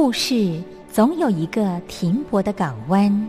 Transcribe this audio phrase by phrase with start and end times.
[0.00, 3.28] 故事总有一个停泊的港湾。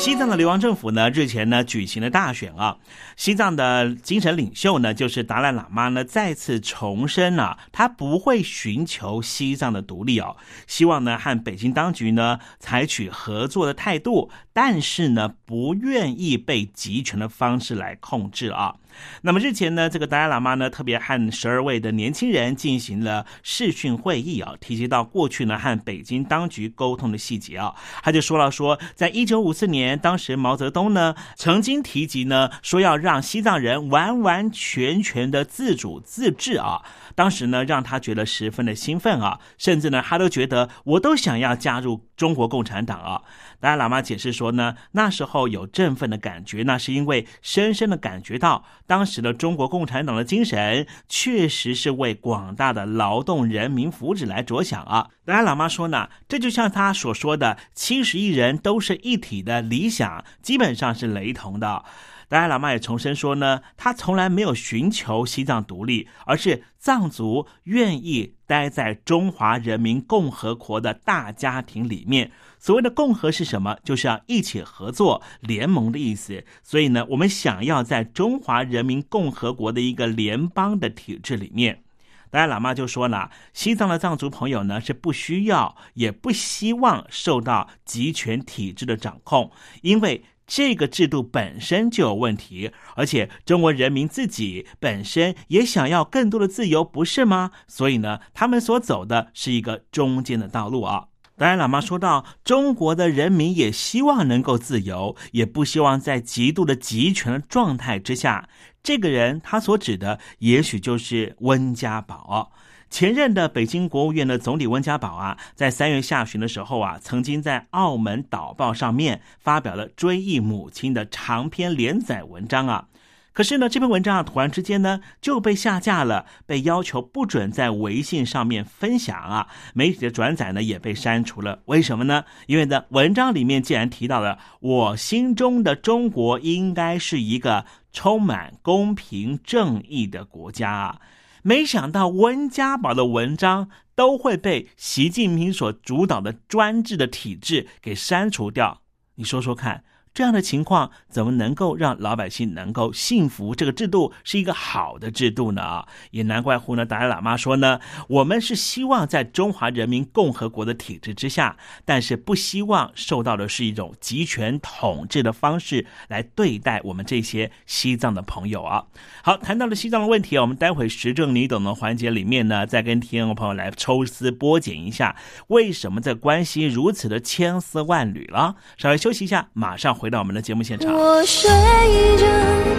[0.00, 2.78] 西藏的流亡政府呢，日前呢举行了大选啊。
[3.18, 14.30] 西藏的精神领袖呢，就是达赖喇嘛呢，再次重申啊，他不会寻求西藏的独立哦，希望呢和北京当局呢采取合作的态度，
[14.62, 18.74] 但是呢不愿意被集权的方式来控制啊。
[19.22, 36.82] 那么日前呢，这个达赖喇嘛呢特别和十二位的年轻人进行了视讯会议啊，提及到过去呢和北京当局沟通的细节啊，他就说了说，在一九五四年，当时毛泽东呢曾经提及呢说要让西藏人完完全全的自主自治啊，
[37.14, 43.22] 当时呢让他觉得十分的兴奋啊，甚至呢他都觉得我都想要加入中国共产党啊。
[43.60, 48.64] 达赖喇嘛解释说呢，那时候有振奋的感觉，那是因为深深的感觉到。
[48.86, 55.08] 当时的中国共产党的精神确实是为广大的劳动人民福祉来着想啊！
[55.24, 61.84] 达赖喇嘛说呢，这就像他所说的七十亿人都是一体的理想，基本上是雷同的。
[62.30, 72.30] 达赖喇嘛也重申说呢，他从来没有寻求西藏独立，而是藏族愿意待在中华人民共和国的大家庭里面。
[72.60, 73.76] 所谓的共和是什么？
[73.82, 76.44] 就是要一起合作、联盟的意思。
[76.62, 81.82] 所以呢，我们想要在中华人民共和国的一个联邦的体制里面，
[82.30, 89.50] 达赖喇嘛就说了，西藏的藏族朋友呢是不需要也不希望受到集权体制的掌控，
[89.82, 97.52] 因为这个制度本身就有问题，而且中国人民自己本身也想要更多的自由，不是吗？
[97.68, 101.04] 所以呢，他们所走的是一个中间的道路啊。
[101.36, 108.48] 达赖喇嘛说到：“中国的人民也希望能够自由，也不希望在极度的集权的状态之下。”
[108.82, 112.50] 这个人他所指的，也许就是温家宝。
[112.90, 122.88] 前任的北京国务院的总理温家宝啊，在三月下旬的时候啊，曾经在《澳门导报》上面发表了追忆母亲的长篇连载文章啊。
[123.32, 129.46] 可是呢，这篇文章啊，突然之间呢就被下架了，被要求不准在微信上面分享啊。
[129.72, 131.60] 媒体的转载呢也被删除了。
[131.66, 132.24] 为什么呢？
[132.48, 141.00] 因为呢，文章里面既然提到了我心中的中国应该是一个充满公平正义的国家啊，
[141.42, 148.82] 没想到温家宝的文章都会被习近平所主导的专制的体制给删除掉。
[149.16, 149.84] 你说说看。
[150.12, 153.54] 这样的情况怎么能够让老百姓能够信服？
[153.54, 155.84] 这个制度是一个好的制度呢？
[156.10, 157.78] 也难怪乎呢，达赖喇嘛说呢，
[158.08, 168.86] 我们是希望在中华人民共和国的体制之下，但是不希望受到的是一种集权统治的方式来对待我们这些西藏的朋友啊。
[169.22, 175.14] 好，谈到了西藏的问题我们待会时政你懂的环节里面呢，再跟听众朋友来抽丝剥茧一下，
[175.46, 178.56] 为什么这关系如此的千丝万缕了？
[178.76, 179.99] 稍微休息一下，马上。
[180.00, 180.90] 回到我们的节目现场。
[180.90, 182.24] 我睡着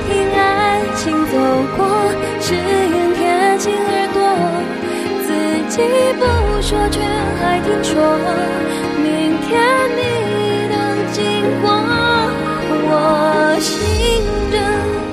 [0.10, 1.38] 听爱情走
[1.78, 1.86] 过，
[2.42, 4.20] 只愿贴近耳朵，
[5.22, 5.30] 自
[5.70, 5.84] 己
[6.18, 6.26] 不
[6.64, 7.00] 说却
[7.40, 7.94] 还听说，
[8.98, 9.52] 明天
[9.96, 10.02] 你
[10.68, 10.74] 能
[11.14, 11.22] 经
[11.62, 11.70] 过。
[12.90, 13.70] 我醒
[14.50, 14.58] 着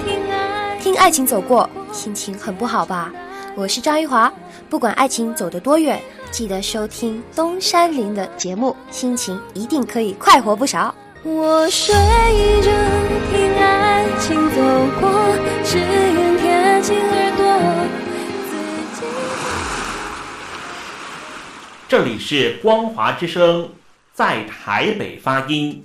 [0.06, 3.12] 听爱听爱情走过，心情很不好吧？
[3.54, 4.32] 我是张玉华，
[4.70, 6.00] 不管爱情走得多远，
[6.30, 10.94] 记得收听东山林的节目，心情一定可以快活不少。
[11.24, 11.92] 我睡
[12.62, 12.70] 着
[13.30, 14.62] 听爱情走
[15.00, 15.34] 过，
[15.64, 17.42] 只愿贴近耳朵。
[21.88, 23.68] 这里是光华之声，
[24.14, 25.84] 在台北发音。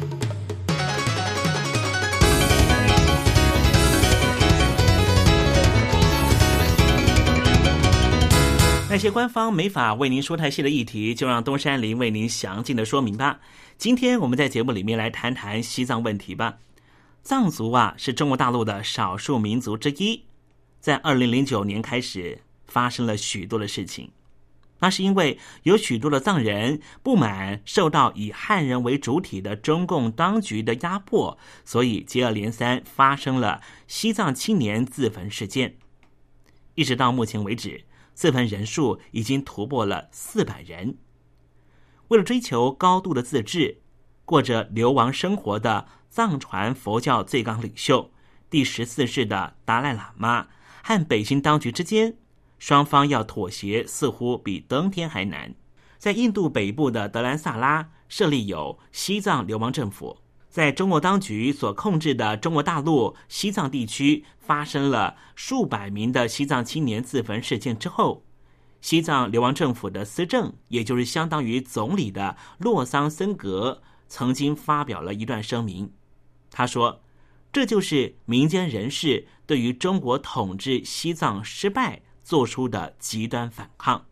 [8.91, 13.39] 那些官方没法为您说太细的议题，就让东山林为您详尽的说明吧。
[13.77, 16.57] 今天我们在节目里面来谈谈西藏问题吧。
[17.23, 20.25] 藏族啊是中国大陆的少数民族之一，
[20.81, 24.11] 在二零零九年开始发生了许多的事情，
[24.79, 35.75] 那是因为有许多的藏人不满受到以汉人为主体的中共当局的压迫，所以接二连三发生了西藏青年自焚事件，
[36.75, 37.85] 一直到目前为止。
[38.13, 40.97] 自焚人数已经突破了四百人。
[42.09, 43.81] 为了追求高度的自治，
[44.25, 48.11] 过着流亡生活的藏传佛教最高领袖
[48.49, 50.47] 第十四世的达赖喇嘛
[50.83, 52.17] 和北京当局之间，
[52.59, 55.55] 双方要妥协似乎比登天还难。
[55.97, 60.20] 在印度北部的德兰萨拉设立有西藏流亡政府。
[60.51, 68.25] 在中国当局所控制的中国大陆西藏地区发生了数百名的西藏青年自焚事件之后，
[68.81, 75.93] 西藏流亡政府的司政，也就是相当于总理的洛桑森格，曾经发表了一段声明。
[76.51, 77.01] 他说
[77.53, 84.05] ：“这就是民间人士对于中国统治西藏失败做出的极端反抗。”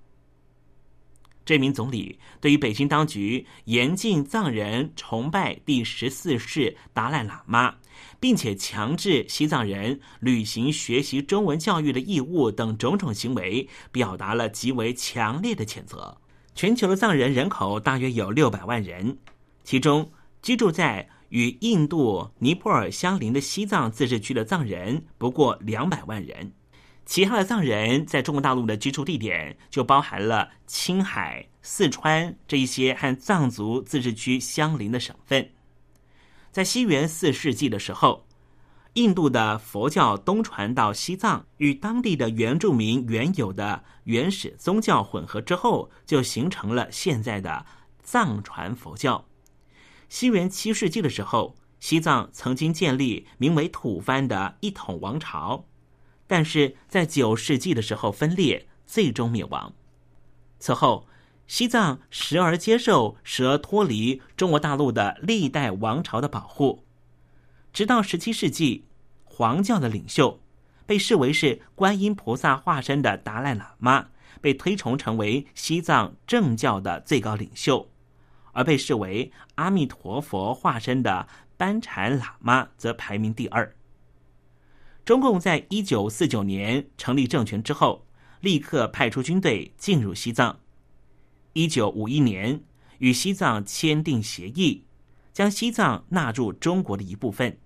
[1.50, 7.74] 这名总理对于北京当局严禁藏人崇拜第十四世达赖喇嘛，
[8.20, 16.16] 并且强制西藏人履行学习中文教育的义务等种种行为，表达了极为强烈的谴责。
[16.54, 19.18] 全球的藏人人口大约有六百万人，
[19.64, 20.08] 其中
[20.44, 26.52] 居住在与印度、尼泊尔相邻的西藏自治区的藏人不过两百万人。
[27.10, 35.50] 其他的藏人在中国大陆的居住地点就包含了青海、四川这一些和藏族自治区相邻的省份。
[36.52, 38.28] 在西元四世纪的时候，
[38.94, 47.66] 印度的佛教东传到西藏，与当地的原住民原有的原始宗教混合之后，就形成了现在的
[48.04, 49.26] 藏传佛教。
[50.10, 55.66] 西元七世纪的时候，西藏曾经建立名为吐蕃的一统王朝。
[56.30, 59.74] 但是在九世纪的时候分裂，最终灭亡。
[60.60, 61.08] 此后，
[61.48, 66.84] 西藏时而接受，时而脱离中国大陆的历代王朝的保护，
[67.74, 68.86] 直到十七世纪，
[69.24, 70.40] 黄教的领袖
[70.86, 74.10] 被视为是观音菩萨化身的达赖喇嘛
[74.40, 77.90] 被推崇成为西藏正教的最高领袖，
[78.52, 83.76] 而被视为阿弥陀佛化身的班禅喇嘛则排名第二。
[85.10, 88.06] 中共在一九四九年成立政权之后，
[88.42, 90.60] 立刻派出军队进入西藏。
[91.54, 92.62] 一九五一年
[93.00, 94.86] 与西藏签订协议，
[95.34, 97.58] 将西藏纳入中国的一部分。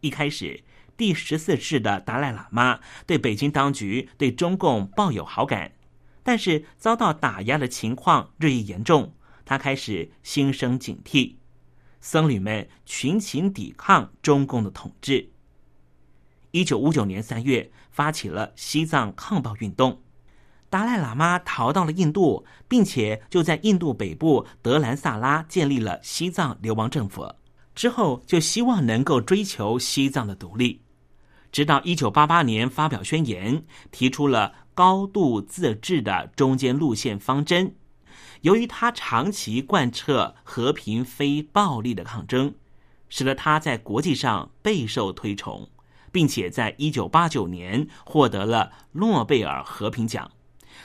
[0.00, 0.64] 一开始，
[0.96, 5.72] 第十四世的达赖喇嘛对北京当局对中共抱有好感，
[6.22, 9.12] 但是遭到打压的情况日益严重，
[9.44, 11.34] 他开始心生警惕。
[12.00, 15.31] 僧侣们群情抵抗中共的统治。
[16.52, 20.02] 一九五九年三月，发起了西藏抗暴运动，
[20.68, 27.34] 达赖喇嘛逃到了印度，并且就在印度北部德兰萨拉建立了西藏流亡政府。
[27.74, 30.82] 之后就希望能够追求西藏的独立，
[31.50, 37.74] 直到一九八八年发表宣言，提出了高度自治的中间路线方针。
[38.42, 42.54] 由于他长期贯彻和平非暴力的抗争，
[43.08, 45.66] 使得他在国际上备受推崇，
[46.12, 50.30] 并且在一九八九年获得了诺贝尔和平奖。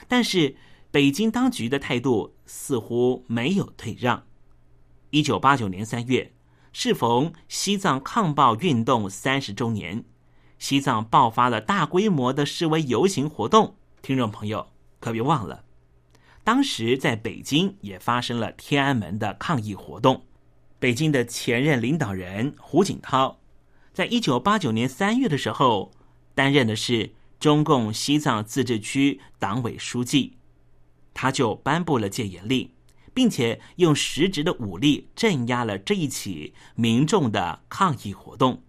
[0.07, 0.55] 但是，
[0.89, 4.23] 北京当局的态度似乎没有退让。
[5.11, 6.33] 一九八九年三月。
[6.73, 10.03] 适逢西藏抗暴运动三十周年，
[10.59, 13.77] 西藏爆发了大规模的示威游行活动。
[14.03, 14.67] 听众朋友
[14.99, 15.63] 可别忘了，
[16.43, 20.23] 当时在北京也发生了天安门的抗议活动。
[20.77, 23.39] 北京的前任领导人胡锦涛，
[23.97, 25.91] 在一九八九年三月的时候，
[26.35, 30.33] 担任的是中共西藏自治区党委书记，
[31.15, 32.69] 他就颁布了戒严令。
[33.15, 38.61] 并且用实质的武力镇压了这一起民众的抗议活动。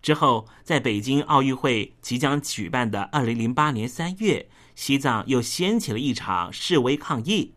[0.00, 7.54] 之后，在北京奥运会即将举办的二零零八年三月，西藏又掀起了一场示威抗议。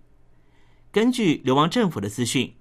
[0.92, 2.56] 根据流亡政府的资讯，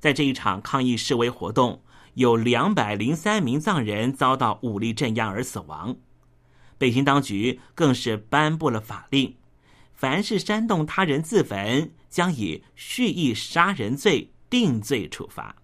[0.00, 1.82] 在这一场抗议示威活动，
[2.14, 5.96] 有两百零三名藏人遭到武力镇压而死亡。
[6.78, 9.36] 北京当局更是颁布了法令。
[9.92, 15.56] 凡是煽动他人自焚，将以蓄意杀人罪定罪处罚。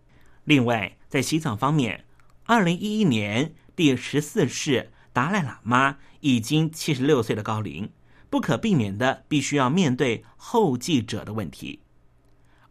[0.45, 2.04] 另外，在西藏方面，
[2.45, 7.90] 二零一一年第十四世达赖喇嘛已经七十六岁的高龄，
[8.30, 11.80] 不可避免的必须要面对后继者的问题。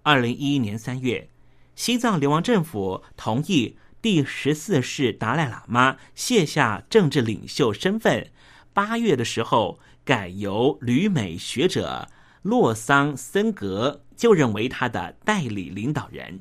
[0.02, 1.30] 二零一一年三月，
[1.80, 8.28] 西藏流亡政府同意第十四世达赖喇嘛卸下政治领袖身份。
[8.74, 9.80] 八月的时候。
[10.06, 12.10] 改由旅美学者
[12.42, 16.40] 洛桑森格就任为他的代理领导人。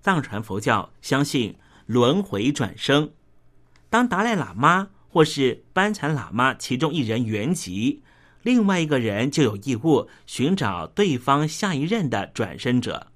[0.00, 3.10] 藏传佛教相信轮回转生，
[3.90, 7.98] 当达赖喇嘛或是班禅喇嘛其中一人圆寂，
[8.42, 13.08] 另外一个人就有义务寻找对方下一任的转生者。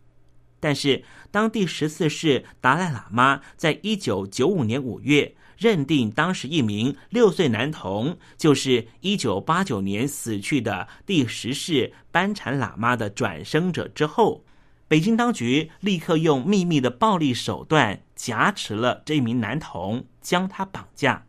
[0.64, 5.35] 但是，当第十四世达赖喇嘛在一九九五年五月。
[5.57, 14.44] 认定当时一名六岁男童就是一九八九年死去的第十世班禅喇嘛的转生者之后，
[14.88, 21.24] 北京当局立刻用秘密的暴力手段挟持了这名男童，将他绑架。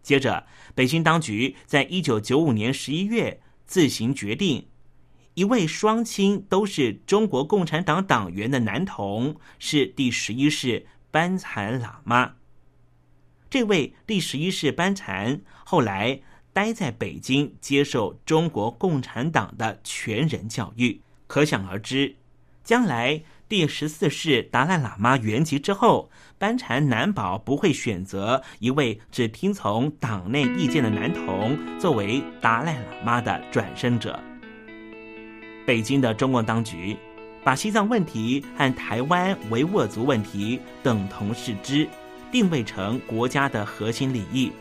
[0.00, 0.46] 接着，
[0.76, 4.64] 北京当局在一九九五年十一月自行决定，
[5.34, 12.32] 一位双亲都是中国共产党党员的男童是第十一世班禅喇嘛。
[13.48, 16.20] 这位第十一世班禅后来
[16.52, 21.00] 待在北京，接受中国共产党的全人教育。
[21.26, 22.16] 可想而知，
[22.64, 34.20] 将来第十四世达赖喇嘛圆寂之后，班禅难保不会选择一位只听从党内意见的男童作为达赖喇嘛的转生者。
[35.66, 36.96] 北京的中共当局
[37.42, 41.88] 把西藏问题和台湾维吾尔族问题等同视之。
[42.32, 44.52] 定位成国家的核心利益，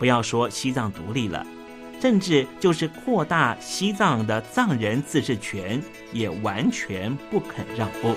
[0.00, 1.46] 不要说西藏独立了，
[2.00, 5.80] 甚至就是扩大西藏的藏人自治权，
[6.12, 8.16] 也完全不肯让步。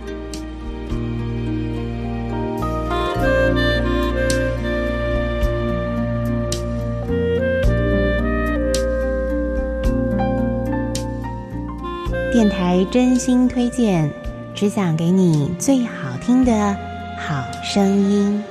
[12.41, 14.11] 电台真心推荐，
[14.55, 16.75] 只想给你最好听的
[17.15, 18.43] 好声音。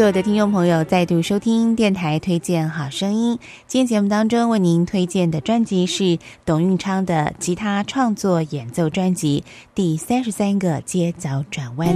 [0.00, 3.38] 所有的听众朋友再度收听电台推荐好声音。
[3.66, 11.90] 今天节目当中为您推荐的专辑是董运昌的吉他创作演奏专辑《第三十三个街角转弯》。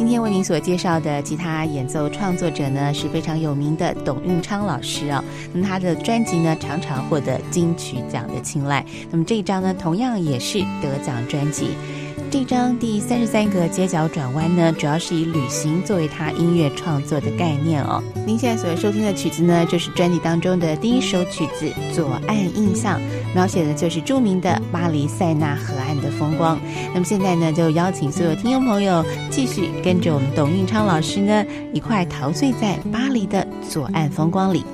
[0.00, 5.22] 今天为您所介绍的吉他演奏创作者呢，是非常有名的董运昌老师啊。
[5.52, 8.82] 那么他的专辑呢，常常获得金曲奖的青睐。
[9.10, 11.72] 那么这一张呢，同样也是得奖专辑。
[12.30, 18.00] 这张第三十三个街角转弯呢，主要是以旅行作为他音乐创作的概念哦。
[18.24, 23.00] 您现在所收听的曲子呢，就是专辑当中的第一首曲子《左岸印象》，
[23.34, 26.56] 描写的就是著名的巴黎塞纳河岸的风光。
[26.94, 34.64] 那么现在呢，就邀请所有听众朋友继续跟着我们董运昌老师呢，一块陶醉在巴黎的左岸风光里。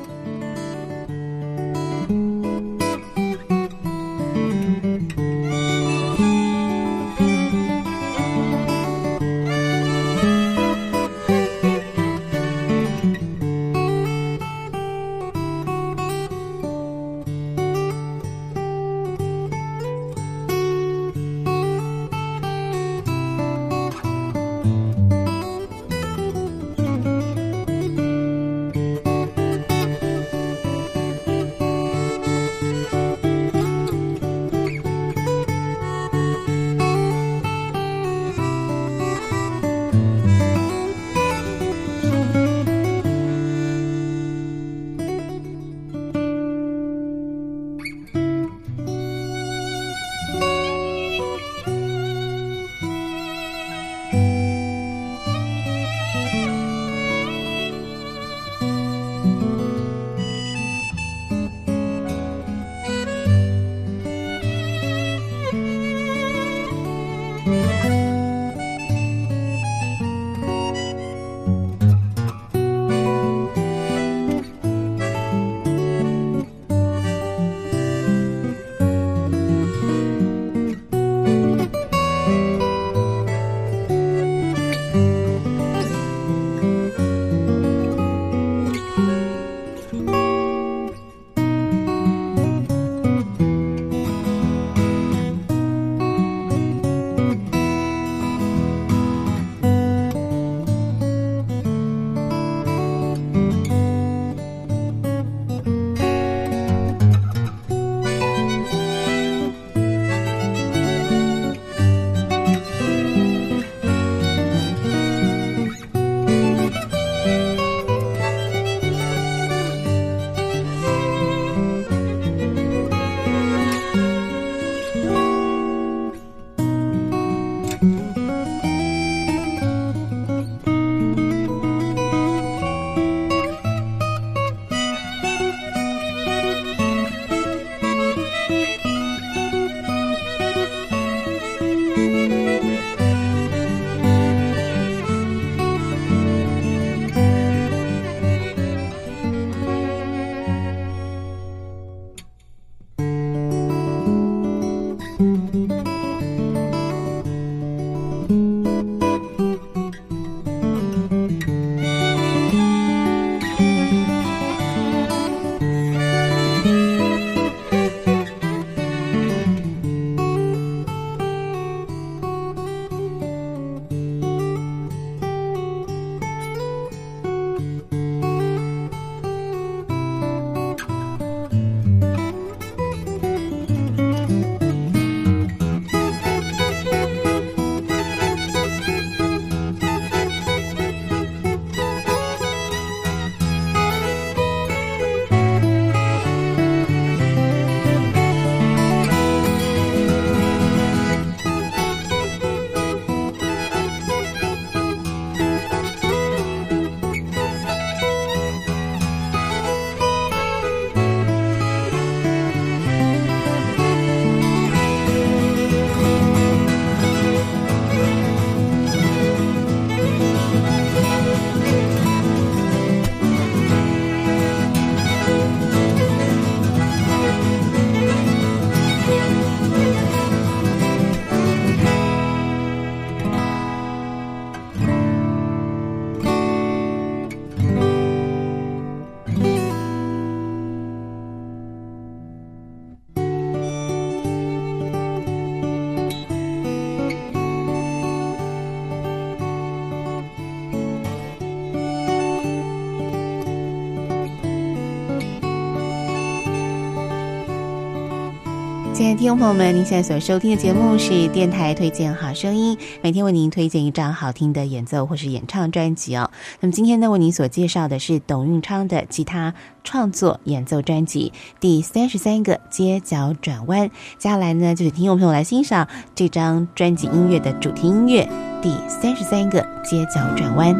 [258.96, 266.30] 亲爱的听众朋友们，您现在所收听的节目是电台推荐好声音，每天为您推荐一张好听的演奏或是演唱专辑哦。
[266.60, 269.52] 那么今天呢，为您所介绍的是董运昌的吉他
[269.84, 271.30] 创作演奏专辑
[271.60, 273.86] 第三十三个《街角转弯》。
[274.16, 278.26] 接下来呢，就是听众朋友来欣赏这张专辑音乐的主题音乐
[278.62, 280.74] 第三十三个《街角转弯》。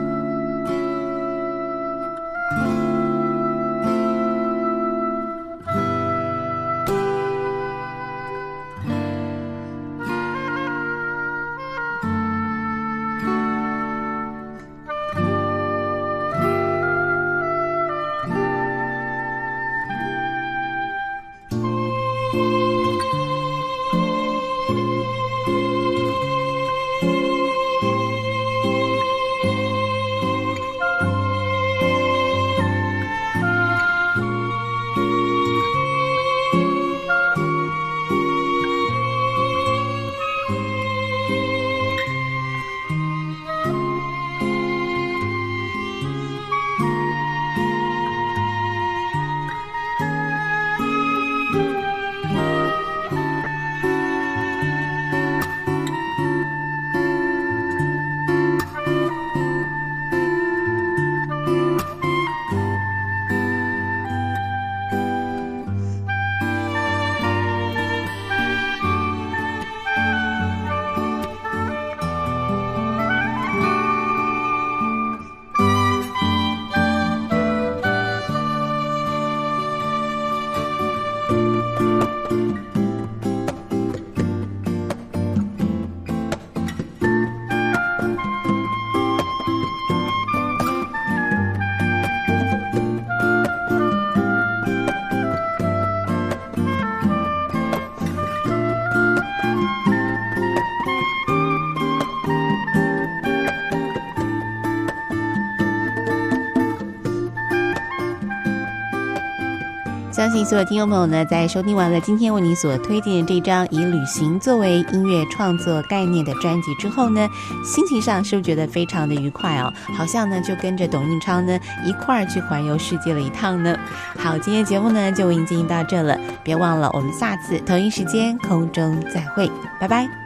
[110.37, 117.27] 信所有听众朋友呢，在收听完了今天为您所推荐的这张以旅行作为音乐创作概念的专辑之后呢，
[117.65, 119.73] 心情上是不是觉得非常的愉快哦？
[119.97, 123.75] 好像呢就跟着董运超呢一块儿去环游世界了一趟呢。
[124.19, 130.26] 好，今天节目呢就为您进行到这了，别忘了我们下次同一时间空中再会，拜拜。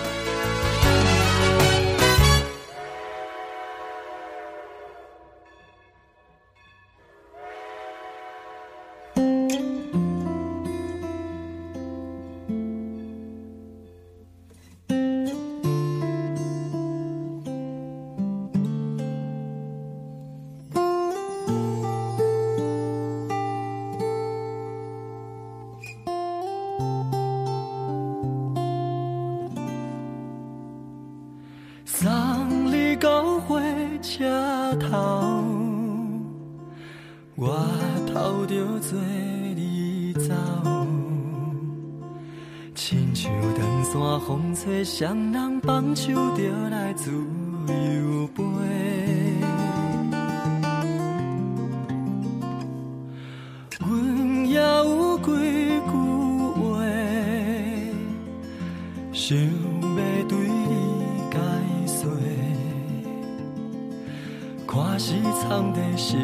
[64.73, 66.17] 看是藏在心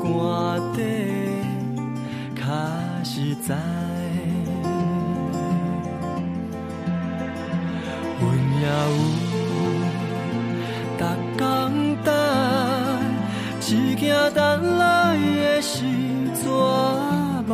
[0.00, 0.08] 肝
[0.72, 0.80] 底，
[2.36, 2.42] 较
[3.02, 3.56] 实在。
[8.20, 8.22] 阮
[8.54, 8.70] 也有
[10.96, 11.00] 逐
[11.36, 11.42] 工
[12.04, 12.14] 等，
[13.66, 15.82] 一件等来的是
[16.36, 16.48] 绝
[17.48, 17.52] 望。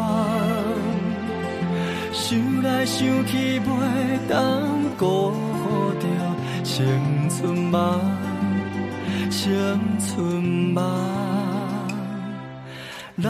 [2.13, 3.63] 想来想去，袂
[4.29, 4.69] 当
[4.99, 6.05] 辜负着
[6.63, 6.85] 青
[7.31, 7.99] 春梦，
[9.45, 9.53] 青
[10.01, 10.43] 春
[10.73, 10.83] 梦。
[13.23, 13.29] 咱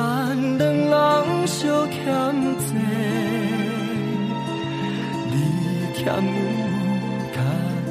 [0.58, 2.70] 两人相欠债，
[5.28, 5.34] 你
[5.96, 6.38] 欠有
[7.34, 7.36] 较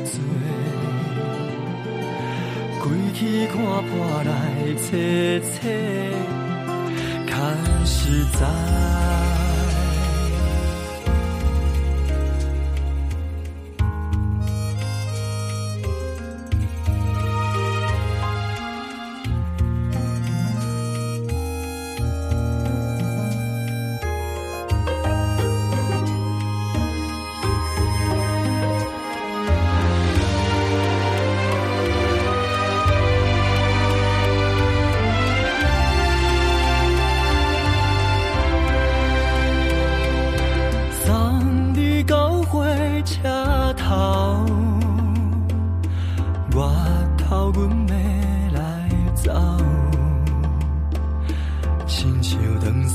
[0.07, 0.15] 多，
[2.79, 3.91] 归去看破
[4.23, 4.31] 来
[4.77, 4.87] 切
[5.41, 5.53] 切，
[7.27, 7.31] 较
[7.83, 7.91] 实
[8.39, 9.12] 在。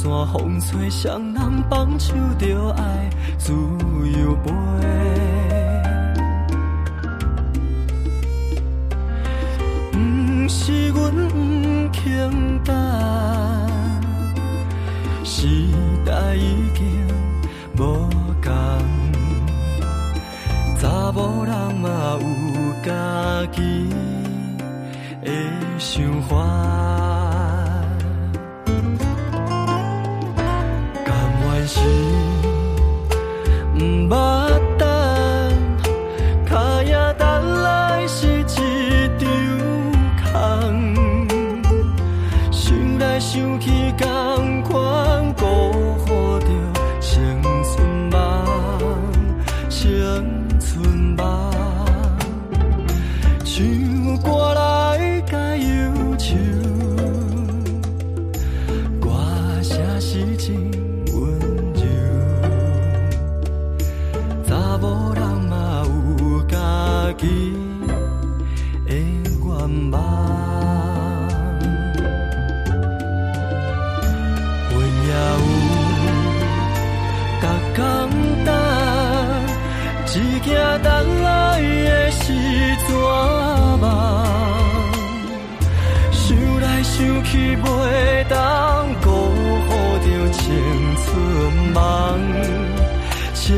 [0.00, 4.52] 长线风吹，双人放手就爱自由飞。
[9.90, 11.34] 不是阮不
[11.92, 12.72] 肯等，
[15.24, 15.48] 时
[16.06, 16.86] 代已经
[17.76, 18.08] 无
[18.40, 18.52] 共，
[20.78, 21.88] 查某人嘛
[22.20, 22.22] 有
[22.86, 23.60] 家己
[25.24, 25.30] 的
[25.78, 27.17] 想法。
[31.68, 31.80] 是
[34.08, 34.47] 不捌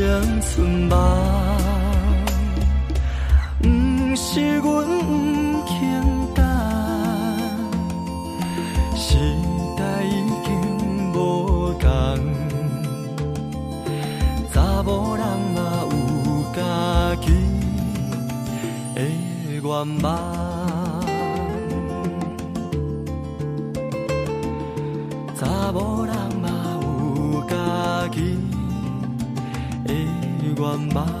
[0.01, 0.09] 青
[0.41, 0.97] 春梦。
[3.61, 3.67] 不
[4.15, 5.73] 是阮不肯
[6.33, 6.43] 等。
[8.95, 9.05] 时
[9.77, 10.09] 代已
[10.43, 10.49] 经
[11.13, 11.85] 无共，
[14.51, 15.23] 查某人
[15.53, 15.93] 嘛有
[16.55, 16.59] 家
[17.21, 17.27] 己
[18.95, 18.97] 的
[19.61, 19.69] 愿
[20.01, 20.03] 望。
[25.35, 26.15] 查某人
[30.61, 31.20] 管吗。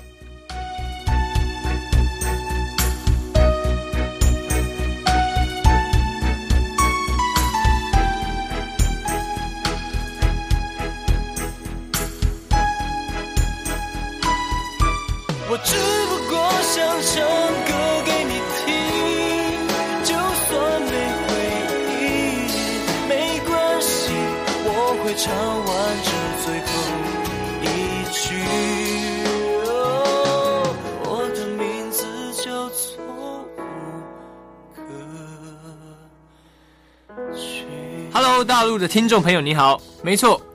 [15.63, 15.75] 只
[16.07, 17.13] 不过想唱
[17.67, 17.71] 歌
[18.05, 18.69] 给你听，
[20.03, 20.49] 就算
[20.83, 20.91] 没
[21.27, 21.29] 回
[22.01, 22.05] 应，
[23.07, 23.11] 没
[23.47, 23.49] 关
[23.81, 23.91] 系，
[24.65, 24.69] 我
[25.03, 25.25] 会唱
[25.65, 25.69] 完
[26.03, 26.09] 这
[26.43, 26.73] 最后
[27.61, 27.65] 一
[28.11, 28.21] 句。
[29.67, 29.69] 哦
[31.05, 31.99] 我的名字
[32.43, 32.81] 叫做。
[38.13, 40.41] Hello，大陆的听众朋友，你好，没错，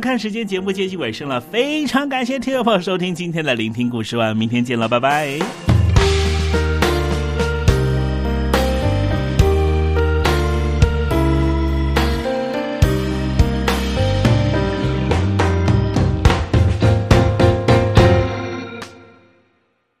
[0.00, 5.67] 看时间，节目接近尾声了，非常感谢听众朋友收听今天的聆听故事湾，明天见了，拜拜。